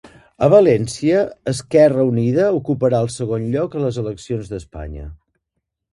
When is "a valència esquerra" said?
0.45-2.07